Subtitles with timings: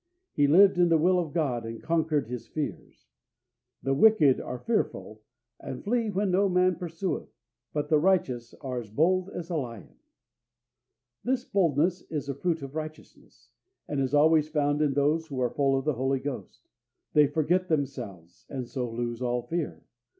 [0.33, 3.05] He lived in the will of God, and conquered his fears.
[3.83, 5.21] "The wicked" are fearful,
[5.59, 7.29] and "flee when no man pursueth;
[7.71, 9.93] but the righteous are as bold as a lion."
[11.23, 13.51] This boldness is a fruit of righteousness,
[13.87, 16.67] and is always found in those who are full of the Holy Ghost.
[17.13, 19.83] They forget themselves, and so lose all fear.